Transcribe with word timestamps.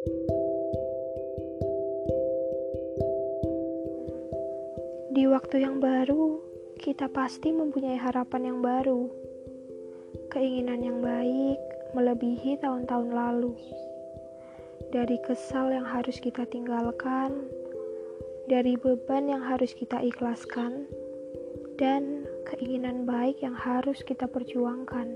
Di 0.00 0.08
waktu 5.28 5.60
yang 5.60 5.76
baru, 5.76 6.40
kita 6.80 7.12
pasti 7.12 7.52
mempunyai 7.52 8.00
harapan 8.00 8.48
yang 8.48 8.64
baru, 8.64 9.12
keinginan 10.32 10.80
yang 10.80 11.04
baik 11.04 11.60
melebihi 11.92 12.56
tahun-tahun 12.64 13.12
lalu. 13.12 13.52
Dari 14.88 15.20
kesal 15.20 15.68
yang 15.68 15.84
harus 15.84 16.16
kita 16.16 16.48
tinggalkan, 16.48 17.44
dari 18.48 18.80
beban 18.80 19.28
yang 19.28 19.44
harus 19.44 19.76
kita 19.76 20.00
ikhlaskan, 20.00 20.88
dan 21.76 22.24
keinginan 22.48 23.04
baik 23.04 23.36
yang 23.44 23.52
harus 23.52 24.00
kita 24.00 24.24
perjuangkan. 24.24 25.12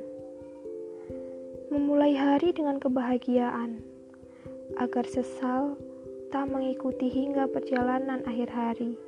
Memulai 1.73 2.13
hari 2.13 2.53
dengan 2.53 2.77
kebahagiaan, 2.77 3.94
agar 4.81 5.05
sesal 5.07 5.77
tak 6.35 6.51
mengikuti 6.51 7.07
hingga 7.07 7.47
perjalanan 7.47 8.25
akhir 8.27 8.51
hari. 8.51 8.99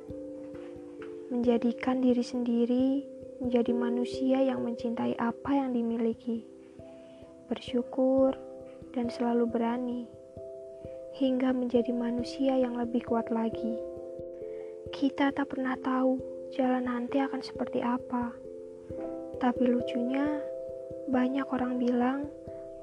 Menjadikan 1.27 1.99
diri 1.99 2.23
sendiri 2.23 2.87
menjadi 3.43 3.73
manusia 3.75 4.41
yang 4.41 4.65
mencintai 4.65 5.13
apa 5.21 5.51
yang 5.53 5.75
dimiliki, 5.75 6.41
bersyukur, 7.51 8.33
dan 8.97 9.13
selalu 9.13 9.45
berani, 9.45 10.01
hingga 11.13 11.53
menjadi 11.53 11.93
manusia 11.93 12.57
yang 12.57 12.73
lebih 12.79 13.05
kuat 13.05 13.29
lagi. 13.29 13.77
Kita 14.89 15.35
tak 15.35 15.53
pernah 15.53 15.77
tahu 15.77 16.17
jalan 16.55 16.87
nanti 16.87 17.21
akan 17.21 17.43
seperti 17.43 17.83
apa, 17.83 18.33
tapi 19.37 19.69
lucunya 19.69 20.41
banyak 21.11 21.45
orang 21.51 21.77
bilang 21.77 22.19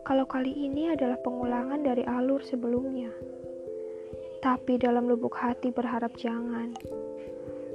kalau 0.04 0.28
kali 0.28 0.52
ini 0.52 0.92
adalah 0.92 1.16
pengulangan 1.24 1.80
dari 1.80 2.04
alur 2.04 2.44
sebelumnya. 2.44 3.08
Tapi 4.44 4.76
dalam 4.76 5.08
lubuk 5.08 5.32
hati 5.40 5.72
berharap 5.72 6.12
jangan 6.20 6.76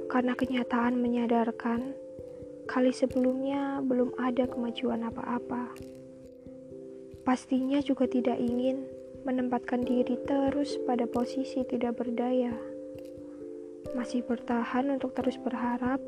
karena 0.06 0.38
kenyataan 0.38 0.94
menyadarkan 0.98 1.90
kali 2.70 2.94
sebelumnya 2.94 3.82
belum 3.82 4.14
ada 4.14 4.46
kemajuan 4.46 5.10
apa-apa. 5.10 5.74
Pastinya 7.26 7.82
juga 7.82 8.06
tidak 8.06 8.38
ingin 8.38 8.86
menempatkan 9.26 9.82
diri 9.82 10.14
terus 10.22 10.78
pada 10.86 11.10
posisi 11.10 11.66
tidak 11.66 11.98
berdaya. 11.98 12.54
Masih 13.98 14.22
bertahan 14.22 14.86
untuk 14.94 15.18
terus 15.18 15.34
berharap 15.42 15.98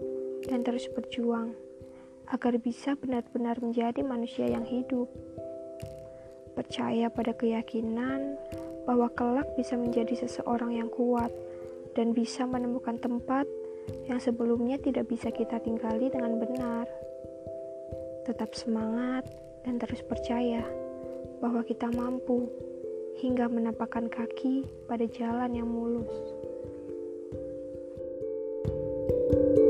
dan 0.46 0.62
terus 0.62 0.86
berjuang 0.94 1.50
agar 2.30 2.54
bisa 2.62 2.94
benar-benar 2.94 3.58
menjadi 3.58 4.00
manusia 4.06 4.46
yang 4.46 4.62
hidup 4.62 5.10
percaya 6.52 7.08
pada 7.08 7.32
keyakinan 7.32 8.36
bahwa 8.84 9.08
kelak 9.14 9.48
bisa 9.54 9.78
menjadi 9.78 10.26
seseorang 10.26 10.76
yang 10.76 10.90
kuat 10.90 11.30
dan 11.94 12.12
bisa 12.16 12.44
menemukan 12.48 12.98
tempat 12.98 13.46
yang 14.06 14.18
sebelumnya 14.22 14.78
tidak 14.78 15.10
bisa 15.10 15.28
kita 15.30 15.58
tinggali 15.62 16.08
dengan 16.08 16.38
benar. 16.38 16.86
Tetap 18.22 18.54
semangat 18.54 19.26
dan 19.66 19.78
terus 19.78 20.02
percaya 20.06 20.62
bahwa 21.42 21.66
kita 21.66 21.90
mampu 21.90 22.46
hingga 23.18 23.50
menapakkan 23.50 24.06
kaki 24.06 24.66
pada 24.86 25.04
jalan 25.10 25.52
yang 25.52 25.68
mulus. 25.68 26.10
thank 29.32 29.56
you 29.56 29.61